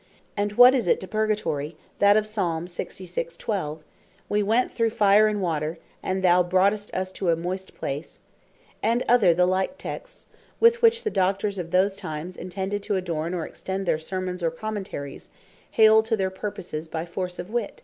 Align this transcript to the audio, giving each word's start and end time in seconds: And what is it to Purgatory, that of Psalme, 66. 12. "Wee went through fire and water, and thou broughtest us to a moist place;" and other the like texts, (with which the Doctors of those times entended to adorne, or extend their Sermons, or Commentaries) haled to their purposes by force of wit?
And 0.35 0.53
what 0.53 0.73
is 0.73 0.87
it 0.87 0.99
to 1.01 1.07
Purgatory, 1.07 1.77
that 1.99 2.17
of 2.17 2.25
Psalme, 2.25 2.67
66. 2.67 3.37
12. 3.37 3.83
"Wee 4.29 4.41
went 4.41 4.71
through 4.71 4.89
fire 4.89 5.27
and 5.27 5.43
water, 5.43 5.77
and 6.01 6.23
thou 6.23 6.41
broughtest 6.41 6.91
us 6.95 7.11
to 7.11 7.29
a 7.29 7.35
moist 7.35 7.75
place;" 7.75 8.17
and 8.81 9.03
other 9.07 9.31
the 9.35 9.45
like 9.45 9.77
texts, 9.77 10.25
(with 10.59 10.81
which 10.81 11.03
the 11.03 11.11
Doctors 11.11 11.59
of 11.59 11.69
those 11.69 11.95
times 11.97 12.35
entended 12.35 12.81
to 12.81 12.95
adorne, 12.95 13.35
or 13.35 13.45
extend 13.45 13.85
their 13.85 13.99
Sermons, 13.99 14.41
or 14.41 14.49
Commentaries) 14.49 15.29
haled 15.69 16.05
to 16.05 16.17
their 16.17 16.31
purposes 16.31 16.87
by 16.87 17.05
force 17.05 17.37
of 17.37 17.51
wit? 17.51 17.79